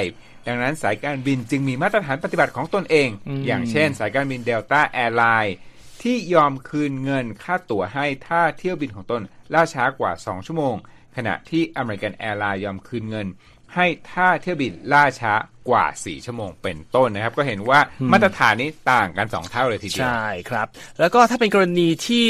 [0.48, 3.10] ดังนั้นสายการบินจึงมีมาตรฐานปฏิบัติของตนเอง
[3.48, 5.56] อย่างเช่น สายการบินเดลต้าแอร์ไลน์
[6.04, 9.22] ที่ยอมคืนเงินค่าตั๋วให้ถ้าเที่ยวบินของตน
[9.54, 10.76] ล่าช้ากว่า 2 ชั่วโมง
[11.16, 13.28] ขณะที่อเมริกันแอร์ไลน์ยอมคืนเงิน
[13.74, 15.34] ให้ถ้าเที่ยวบินล่าช้า
[15.70, 17.80] กว่า 4 ชั่วโมงเป็นต้นนะครับ ก็เห็นว่า
[18.12, 20.68] มาตรฐานนี้ต่างกัน 2 เท่าเลยทีเดียว ใช่ครับ
[21.00, 22.28] แล้วก็ถ้าเป็นกรณีที่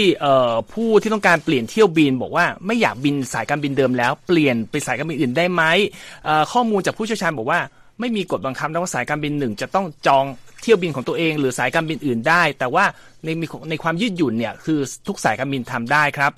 [0.73, 5.63] ผู้ที่ต้องการเปลี่ยนเที่ยวบิน บอกว่าไม่อยากบินสายการบินเดิมแล้ว เปลี่ยนไปสายการบินอื่นได้ไหม
[6.51, 7.59] ข้อมูลจากผู้เชี่ยวชาญบอกว่า
[8.03, 10.25] ไม่มีกฎบังคับนะว่าสายการบินหนึ่งจะต้องจอง
[10.61, 12.85] เที่ยวบินของตัวเอง หรือสายการบินอื่นได้ แต่ว่า
[13.25, 13.29] ใน
[13.69, 16.31] ในความยืดหยุ่นเนี่ยคือทุกสายการบินทำได้ครับ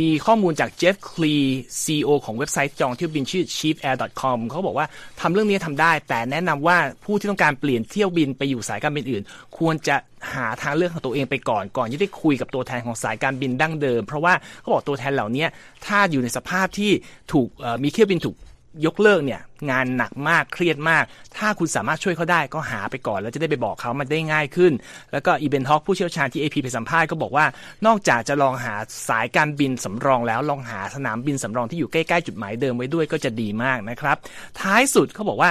[0.00, 1.34] มีข้อมูลจากเจฟคลี
[1.84, 4.86] ซีอของเว็บไซต์จองเที่ยวบินชื่อ cheapair.com เขาบอกว่า
[5.20, 9.22] ทำเรื่องนี้ทำได้ แต่แนะนำว่าผู้ที่ต้องการเปลี่ยนเที่ยวบินไปอยู่สายการบินอื่น
[9.58, 9.96] ควรจะ
[10.34, 15.46] หาทางเลือกของตัวเองไปก่อนก่อนที่ได้คุยกับตัวแทนของสายการบินดั้งเดิม เพราะว่าเขาบอกตัวแทนเหล่านี้
[15.86, 16.90] ถ้าอยู่ในสภาพที่
[17.32, 17.48] ถูก
[17.82, 18.36] มีเที่ยวบินถูก
[18.86, 21.04] ยกเลิกเนี่ยงานหนักมากเครียดมาก
[21.36, 24.72] ถ้าคุณสามารถช่วยเขาได้ก็หาไปก่อน แล้วจะได้ไปบอกเขามันได้ง่ายขึ้น
[25.12, 27.46] แล้วก็อีเบนท็อกผู้เชี่ยวชาญที่ AP ไปสัมภาษณ์ก็บอกว่า
[27.86, 28.74] นอกจากจะลองหา
[29.08, 34.16] สายการบินสำรองแล้วลองหาสนามบินสำรองที่อยู่ใกล้ ๆ จุดหมายเดิมไว้ด้วยก็จะดีมากนะครับ
[34.60, 35.50] ท้ายสุดเขาบอกว่า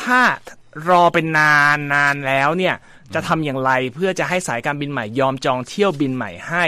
[0.00, 0.20] ถ้า
[0.88, 2.74] รอเป็นนานนานแล้วเนี่ย
[3.14, 6.64] จะทำอย่างไรเพื่อจะให้สายการบินใหม่ยอมจองเที่ยวบินใหม่ให้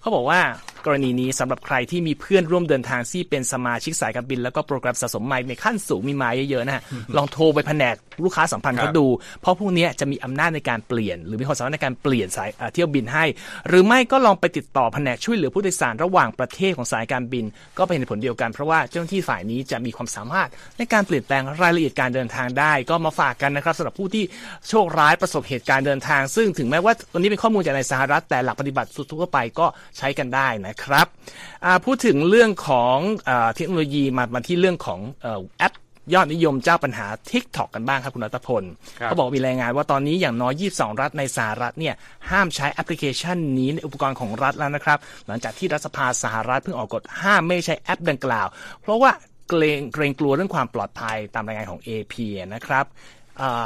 [0.00, 0.40] เขาบอกว่า
[0.86, 6.82] กรณีนี้สำหรับใครที่มีเพื่อนร่วมเดินทางที่เป็นสมาชิกสายการบิน แล้วก็โปรแกรมสะสมไมล์ในขั้นสูงมีไมล์เยอะๆนะฮะ
[7.16, 9.06] ลองโทรไปแผนกลูกค้าสัมพันธ์ครัเขาบดู
[9.40, 13.24] เพราะพวกเนี้ยจะมีอำนาจในการเปลี่ยน หรือมีความสามารถในการเปลี่ยนสายเอ่อเที่ยวบินให้
[13.68, 17.44] หรือไม่ก็ลองไปติดต่อแผนกช่วยเหลือผู้โดยสารระหว่างประเทศของสายการบิน
[17.78, 24.24] ก็เป็นเหตุผลเดียวกันเพราะว่าเจ้าหน้าที่ฝ่ายนี้จะมีความสามารถในการเปลี่ยนแปลงรายละเอียดการเดินทางได้ ก็มาฝากกันนะครับสำหรับผู้ที่
[24.68, 29.66] โชคร้ายประสบเหตุการณ์เดินทาง ซึ่งถึงแม้ว่าวันนี้เป็นข้อมูลจากในสหรัฐแต่หลักปฏิบัติทั่วไปก็
[29.98, 31.06] ใช้กันได้นะครับ
[31.64, 32.96] อ่าพูดถึงเรื่องของ
[33.28, 35.74] อาเทคโนโลยีมามาที่เรื่องของเอ่อแอป
[36.14, 38.62] ยอดนิยมเจ้าปัญหา TikTok กันบ้างครับคุณรัตพล
[38.98, 41.94] ครับเขาบอกมีรายงานว่าตอนนี้อย่างน้อย 22 รัฐในสหรัฐเนี่ย
[42.30, 48.46] ห้ามใช้แอปพลิเคชันนี้ในอุปกรณ์ของรัฐแล้วนะครับ หลังจากที่รัฐสภาสหรัฐเพิ่งออกกฎห้ามไม่ใช้แอปดังกล่าว
[48.82, 49.10] เพราะว่า
[49.48, 52.14] เกรงเกรงกลัวเรื่องความปลอดภัยตามรายงานของ AP
[52.54, 53.21] นะครับอ่า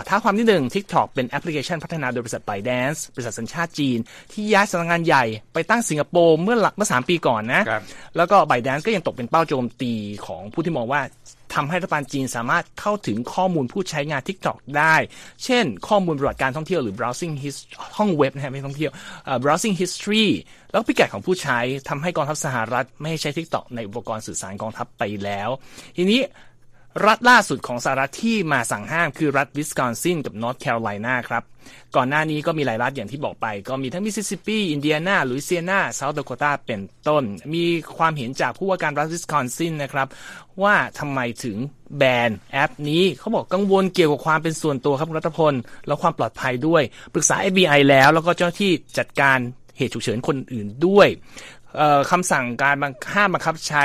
[0.09, 3.99] ท้าความที่หนึ่ง TikTok เป็นแอปพลิเคชันพัฒนาโดยบริษัท ByteDance บริษัทสัญชาติจีน
[4.33, 5.25] ที่ย้ายสำนักงานใหญ่
[5.55, 7.83] ไปตั้งสิงคโปร์เมื่อหลักเมื่อสามปีก่อนนะครับ
[8.17, 9.93] แล้วก็ ByteDance ก็ยังตกเป็นเป้าโจมตี
[10.27, 11.03] ของผู้ที่มองว่า
[11.55, 14.95] ทำให้รัฐบาลจีนสามารถเข้าถึงข้อมูลผู้ใช้งาน TikTok ได้
[15.45, 17.57] เช่น ข้อมูลประวัติการท่องเที่ยวหรือ browsing his
[17.97, 18.91] ท่องเว็บนะฮะไม่ท่องเที่ยว
[19.25, 20.27] เอ่อ browsing history
[20.71, 25.49] แล้วก็พิกัดของผู้ใช้ทำให้กองทัพสหรัฐไม่ให้ใช้ TikTok ในอุปกรณ์สื่อสารกองทัพไปแล้ว
[25.97, 26.21] ทีนี้
[27.05, 31.43] รัฐล่าสุดของสหรัฐที่มาสั่งห้ามคือรัฐวิสคอนซินกับนอร์ทแคโรไลนาครับ
[31.97, 37.65] ก่อนหน้านี้ก็มีหลายรัฐอย่างที่บอกไป ก็มีทั้งมิสซิสซิปปี อินเดียนา ลุยเซียนาเซาท์ด k โคตาเป็นต้น มี
[37.97, 40.09] ความเห็นจากผู้ว่าการรัฐวิสคอนซินนะครับ
[40.63, 41.57] ว่าทำไมถึง
[41.97, 45.55] แบนแอปนี้เขาบอกกังวลเกี่ยวกับความเป็นส่วนตัวครับรัฐพล
[45.87, 46.83] แล้วความปลอดภัยด้วย
[47.13, 49.39] ปรึกษา FBI แล้วแล้วก็เจ้าหน้าที่จัดการ
[49.77, 51.09] เหตุฉุกเฉินคนอื่นด้วย
[52.11, 52.77] คำสั่งการ
[53.15, 53.85] ห้ามบังคับใช้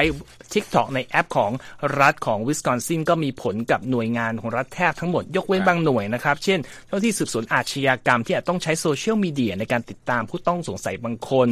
[0.54, 1.52] TikTok ในแอปของ
[2.00, 11.48] รัฐของวิสคอนซินก็มีผลกับหน่วยงานของรัฐแทบทั้งหมด ยกเว้นบางหน่วยนะครับ เช่นเจ้าหน้าที่สืบสวนอาชญากรรมที่อาจต้องใช้โซเชียลมีเดียในการติดตามผู้ต้องสงสัยบางคน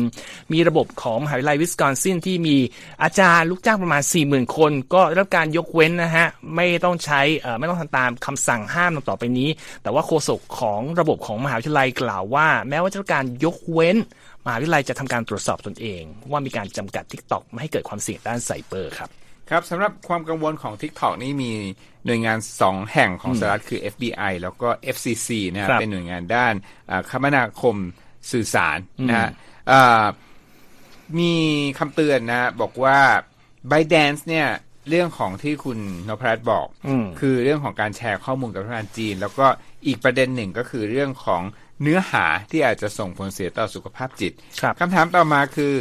[0.54, 2.58] มีระบบของมหาวิทยาลัยวิสคอนซินที่มี
[3.04, 7.22] อาจารย์ลูกจ้างประมาณ 40,000 คน ก็ได้รับการยกเว้นนะฮะไม่ต้องใช้
[7.60, 9.50] ไม่ต้องทำตามคำสั่งห้ามต่อไปนี้
[9.84, 13.98] แต่ว่าโฆษกของระบบของมหาวิทยาลัยกล่าวว่า แม้ว่าจะการยกเว้น
[14.46, 19.10] มหาวิทยาลัยจะทำการตรวจสอบตนเอง ว่ามีการจำกัด TikTok ไม่ให้เกิดความเสี่ยงด้านไซเบอร์ครับ
[19.50, 21.52] ครับสำหรับความกังวลของ TikTok นี่มี
[22.06, 26.54] หน่วยงาน 2 แห่งของสหรัฐคือ FBI แล้วก็ FCC นะคครัรับบเป็นหน่วยงานด้าน
[26.90, 27.76] อ่าคมนาคม
[28.32, 28.78] สื่อสาร
[29.10, 30.06] นะฮะอืมอ่า
[31.20, 31.34] มี
[31.78, 33.00] คำเตือนนะบอกว่า
[33.72, 34.48] ByteDance เนี่ย
[34.90, 39.48] เรื่องของที่คุณนพรัตน์บอกอืมคือเรื่องของการแชร์ข้อมูลกับรัฐบาลจีน แล้วก็
[39.86, 41.42] อีกประเด็นหนึ่งก็คือเรื่องของ
[41.82, 45.74] เนื้อหาที่อาจจะส่งผลเสียต่อสุขภาพจิตครับคำถามต่อมาคือ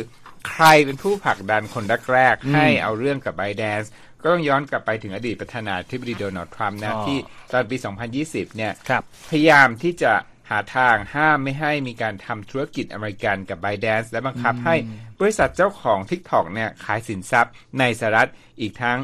[0.49, 3.89] ใครเป็นผู้ผลักดันคนแรกๆให้เอาเรื่องกับ b บ d a n c e
[4.23, 7.19] ก็ต้องย้อนกลับไปถึงอดีตประธานาธิบดีโดนัลด์ทรัมป์นะอ๋อที่
[7.53, 7.77] ตอนปี
[8.17, 10.13] 2020 เนี่ยครับพยายามที่จะ
[10.51, 14.75] หาทางห้ามไม่ให้มีการทำธุรกิจอเมริกันกับ b บ d a n c e และบังคับให้
[15.21, 18.31] บริษัทเจ้าของ TikTok เนี่ยขายสินทรัพย์ในสหรัฐ
[18.61, 18.99] อีกทั้ง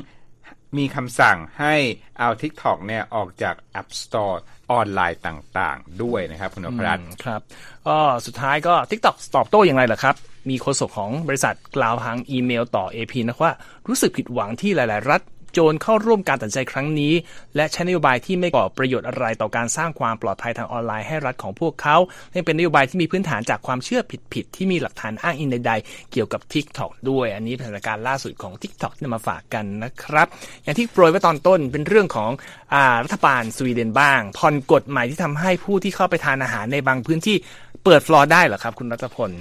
[0.78, 1.74] มีคำสั่งให้
[2.18, 4.36] เอา TikTok เนี่ยออกจาก App Store
[4.72, 7.40] ออนไลน์ต่างๆ ด้วยนะครับ คุณนพรัตน์ครับ
[7.86, 10.14] ก็สุดท้ายก็ TikTok ตอบโต้อย่างไรล่ะครับ
[10.50, 13.52] มีโฆษกของบริษัทกล่าวทางอีเมลต่อ AP นะว่า
[13.88, 15.20] รู้สึกผิดหวังที่หลาย ๆ รัฐ
[15.54, 17.12] โจรเข้าร่วมการตัดใจครั้งนี้
[17.56, 21.96] และใช้นโยบายที่ไม่ก่อประโยชน์อะไรต่อการสร้างความปลอดภัยทางออนไลน์ให้รัฐของพวกเขา
[22.32, 24.00] และเป็นนโยบายที่มีพื้นฐานจากความเชื่อ
[24.34, 30.26] ผิดๆที่มีหลักฐานอ้างอิงใดๆ เกี่ยวกับ TikTok ด้วย อันนี้สถานการณ์ล่าสุดของ TikTok ที่นำมาฝากกันนะครับ
[30.62, 32.30] อย่างที่โปรยไว้ตอนต้นเป็นเรื่องของ
[32.74, 37.36] อรัฐบาลสวีเดนบ้างผ่อนกฎใหม่ที่ทำให้ผู้ที่เข้าไปทานอาหารในบางพื้นที่
[37.84, 39.32] เปิดฟลอร์ได้เหรอครับ คุณรัตพล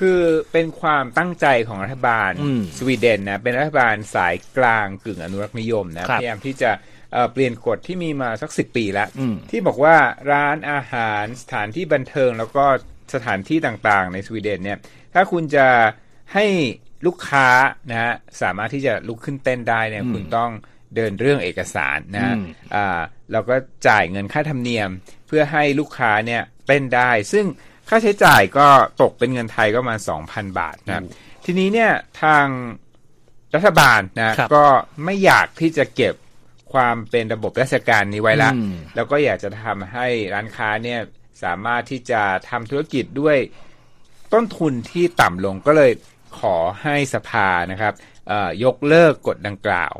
[0.00, 0.20] คือ
[0.52, 6.70] เป็นความตั้งใจของรัฐบาลอืมสวีเดนนะเป็นรัฐบาลสายกลางกึ่งอนุรักษ์นิยมนะครับพยายามที่จะ
[7.12, 9.96] เอ่อเปลี่ยนกฎที่มีมาสักสิปีแล้วอืมที่บอกว่า
[10.32, 12.64] ร้านอาหารสถานที่บันเทิงแล้วก็
[13.14, 14.78] สถานที่ต่างๆ ในสวีเดนเนี่ย
[15.14, 15.66] ถ้าคุณจะ
[16.34, 16.46] ให้
[17.06, 17.48] ลูกค้า
[17.90, 20.50] นะฮะสามารถที่จะลุกขึ้นเต้นได้เนี่ยคุณต้อง
[20.96, 23.00] เดินเรื่องเอกสารนะฮะอืมอ่า
[23.32, 23.56] แล้วก็
[23.88, 24.90] จ่ายเงินค่าธรรมเนียม
[25.26, 27.46] เพื่อให้ลูกค้าเนี่ยเต้นได้ ซึ่ง
[27.90, 28.68] ค่าใช้จ่ายก็
[29.02, 31.04] ตกเป็นเงินไทยก็ประมาณ2,000บาทนะครับ
[31.44, 32.46] ทีนี้เนี่ยทาง
[33.54, 34.64] รัฐบาลนะครับก็
[35.04, 36.14] ไม่อยากที่จะเก็บ
[36.72, 41.00] ความเป็นระบบราชการนี้ไว้ละอืมแล้วก็อยากจะทำให้ร้านค้าเนี่ย
[41.44, 43.36] สามารถที่จะทำธุรกิจด้วย
[44.32, 45.92] ต้นทุนที่ต่ำลงก็เลย
[46.40, 47.94] ขอให้สภานะครับ
[48.28, 49.94] เอ่อยกเลิกกฎดังกล่าว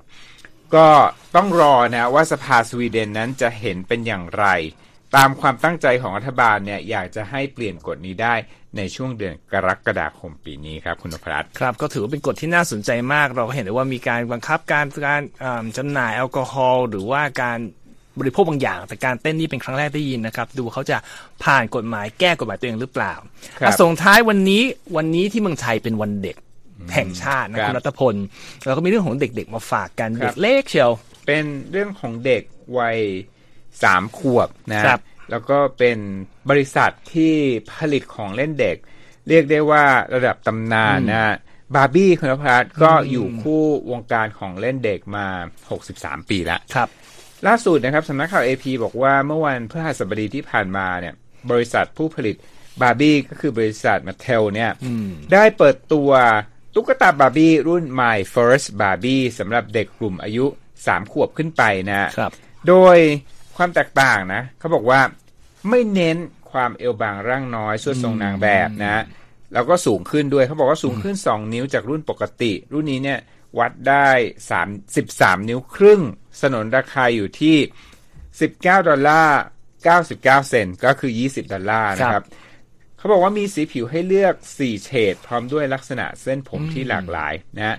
[0.74, 0.88] ก็
[1.36, 4.46] ต้องรอนะว่าสภาสวีเดนนั้นจะเห็นเป็นอย่างไร
[5.16, 8.34] ตามความตั้งใจของรัฐบาลเนี่ยอยากจะให้เปลี่ยนกฎนี้ได้
[8.76, 17.58] ในช่วงเดือนกรกฎาคมปีนี้ครับคุณนพรัตน์ครับก็ถือว่าเป็นกฎที่น่าสนใจมาก เราก็เห็นได้ว่ามีการบังคับการการอ่าจำหน่ายแอลกอฮอล์หรือว่าการ
[18.18, 20.96] บริโภคบางอย่าง แต่การเต้นนี่เป็นครั้งแรกได้ยินนะครับ ดูเขาจะ
[21.44, 23.14] ผ่านกฎหมายแก้กฎหมายตัวเองหรือเปล่า
[23.60, 24.62] ครับอะส่งท้ายวันนี้
[24.96, 26.36] วันนี้ที่เมืองไทยเป็นวันเด็ก
[26.94, 28.14] แห่งชาตินะครัคุบณรัตพล
[28.64, 30.90] เราก็มีเรื่องของเด็กๆมาฝากกันครับเด็กเล็กเชียว
[31.26, 32.42] เป็นเรื่องของเด็ก
[32.78, 32.98] วัย
[33.82, 35.98] สามขวบนะครับแล้วก็เป็น
[36.50, 37.34] บริษัทที่
[37.72, 38.76] ผลิตของเล่นเด็ก
[39.28, 41.34] เรียกได้ว่าระดับตำนานนะ
[41.74, 45.26] บาร์บี้คุณพัฒน์ก็อยู่คู่วงการของเล่นเด็กมา
[45.78, 46.88] 63 ปีแล้วครับ
[47.46, 51.14] ล่าสุดนะครับสำนักข่าว AP บอกว่าเมื่อวันพฤหัสบดีที่ผ่านมาเนี่ย
[51.50, 52.36] บริษัทผู้ผลิต
[52.82, 54.70] บาร์บี้ก็คือบริษัทมาเทลเนี่ย
[55.32, 56.10] ได้เปิดตัว
[56.74, 60.44] ตุ๊กตาบาร์บี้รุ่น My First Barbie สำหรับเด็กกลุ่มอายุ
[60.78, 62.32] 3 ขวบขึ้นไปนะครับ
[62.68, 62.96] โดย
[63.60, 65.00] ความแตกต่างนะเขาบอกว่า
[65.68, 66.16] ไม่เน้น
[66.52, 69.02] ความเอวบางร่างน้อยส่วนทรงนางแบบนะ
[69.52, 73.20] แล้วก็สูงขึ้นด้วยเขาบอกว่าสูงขึ้น 2 นิ้วจากรุ่นปกติ รุ่นนี้เนี่ย
[73.58, 74.08] วัดได้
[74.58, 76.00] 3 13 นิ้วครึ่ง
[76.40, 77.56] สนนราคาอยู่ที่
[78.22, 79.40] 19 ดอลลาร์
[79.88, 82.26] 99 เซนต์ก็คือ 20 ดอลลาร์นะคครับ
[82.96, 87.76] เขาบอกว่ามีสีผิวให้เลือก 4 เฉดพร้อมด้วยลักษณะเส้นผมที่หลากหลายนะฮะ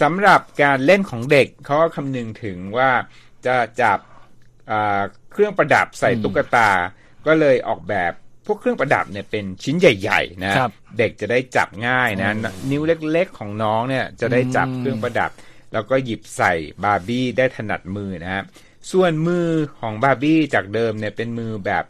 [0.00, 2.90] สำหรับการเล่นของเด็กเขาก็คำนึงถึงว่า
[3.46, 4.07] จะจับอ่า
[5.32, 6.70] เครื่องประดับใส่ตุ๊กตา
[7.26, 8.12] ก็เลยออกแบบ
[8.46, 12.36] พวกเครื่องประดับเนี่ยเป็นชิ้นใหญ่ๆนะครับเด็กจะได้จับง่ายนะ
[12.70, 15.30] นิ้วเล็กๆของน้องเนี่ยจะได้จับเครื่องประดับ
[15.72, 16.52] แล้วก็หยิบใส่
[16.84, 18.42] บาร์บี้ได้ถนัดมือนะฮะ
[18.90, 19.46] ส่วนมือ
[19.80, 21.84] ของบาร์บี้จากเดิมเนี่ยเป็นมือแบบ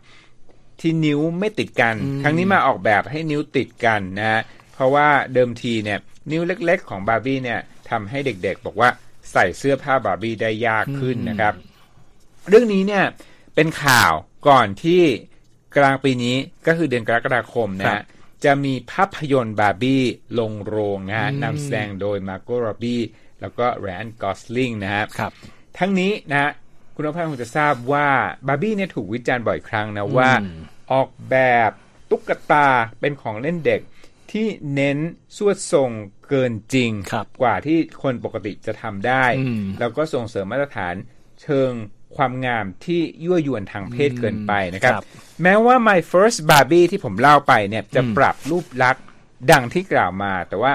[0.80, 4.40] ที่นิ้วไม่ติดกัน ครั้งนี้มาออกแบบให้นิ้วติดกันนะฮะ
[4.74, 5.98] เพราะว่าเดิมทีเนี่ย
[6.30, 7.60] นิ้วเล็ก ๆ ของบาร์บี้เนี่ย
[7.90, 8.88] ทำให้เด็กๆ บอกว่า
[9.32, 11.54] ใส่เสื้อผ้าบาร์บี้ได้ยากขึ้นนะครับ
[12.48, 13.04] เรื่องนี้เนี่ย
[13.54, 14.12] เป็นข่าว
[14.48, 15.02] ก่อนที่
[15.76, 18.04] กลางปีนี้ก็คือเดือนกรกฎาคมนะครัฮะ
[18.44, 20.02] จะมีภาพยนตร์บาร์บี้
[20.38, 23.02] ลงโรงนะฮะนำแสดงโดยมาโก r รบี้
[23.40, 25.32] แล้วก็แรนกอสลิงนะฮะครับ
[25.78, 26.50] ทั้งนี้นะฮะ
[26.94, 28.08] คุณนพพันธ์คงจะทราบว่า
[28.46, 30.30] บาร์บี้เนี่ยถูกวิจารณ์บ่อยครั้งนะว่า
[30.92, 31.36] ออกแบ
[31.68, 31.70] บ
[32.10, 32.68] ตุ๊กตา
[33.00, 33.80] เป็นของเล่นเด็ก
[34.32, 34.98] ที่เน้น
[35.36, 35.90] สวดทรง
[36.28, 40.94] เกินจริงครับกว่าที่คนปกติจะทำได้อืมแล้วก็ส่งเสริมมาตรฐาน
[41.42, 41.70] เชิง
[42.16, 45.04] ความงามที่ยั่วยวนทางเพศเกินไปนะครับครับ
[45.42, 49.04] แม้ว่า My First Barbie ที่ผมเล่าไปเนี่ยจะปรับรูปลักษณ์
[49.50, 50.72] ดังที่กล่าวมา แต่ว่า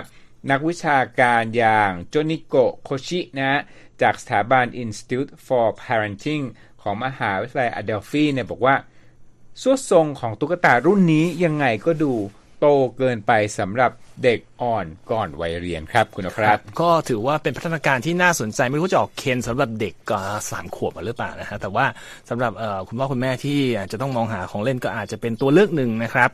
[0.51, 3.61] นักวิชาการอย่างโจนิโกโคชินะฮะ
[4.01, 6.43] จากสถาบัน Institute for Parenting
[6.81, 8.75] ของมหาวิทยาลัยอเดลฟีเนี่ยบอกว่า
[9.61, 12.13] สวดทรงของตุ๊กตารุ่นนี้ยังไงก็ดู
[12.63, 13.91] โตเกินไปสำหรับ
[14.23, 20.19] เด็กอ่อนก่อนวัยเรียนครับคุณนพรัตน์ก็ถือว่าเป็นพัฒนาการที่น่าสนใจไม่รู้จะออกเคนสำหรับเด็กก็
[20.51, 21.85] สามขวบหรือเปล่านะฮะแต่ว่า
[22.29, 26.29] สำหรับเอ่อคุณพ่อคุณแม่ที่อาจจะต้องมองหาของเล่นก็อาจจะเป็นตัวเลือกหนึ่งนะครับ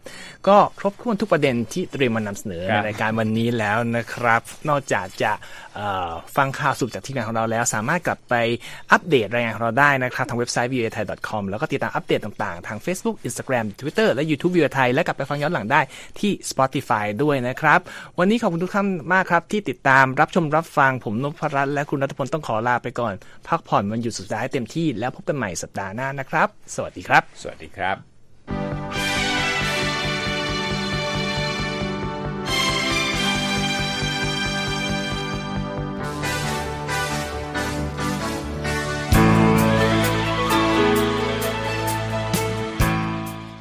[0.47, 5.31] ก็ครบถ้วนทุกประเด็นที่เตรียมมานำเสนอครัในบรายการวันนี้แล้วนะครับ นอกจากจะ
[5.68, 5.68] เอ่อ
[6.37, 8.35] ฟังข่าวสรุปจากทีมงานของเราแล้ว สามารถกลับไป
[8.91, 14.23] อัปเดตรายงานของเราได้นะครับ ทางเว็บไซต์ v o a t h a i com แล้วก็ติดตามอัปเดตต่างๆ ทาง Facebook Instagram Twitter และ
[14.29, 15.81] YouTube v o a t h a i และกลับไปฟังย้อนหลังได้
[16.19, 17.79] ที่ Spotify ด้วยนะครับ
[18.19, 23.13] วันนี้ขอบคุณทุกท่านมากครับ ที่ติดตามรับชมรับฟังผมนพรัตน์และคุณรัตพลต้องขอลาไปก่อน
[23.47, 29.08] พักผ่อนวันหยุดสุดสัปดาห์ให้เต็มที่แล้วพบกันใหม่สัปดาห์หน้านะครับ สวัสดีครับ สวัสดีครับ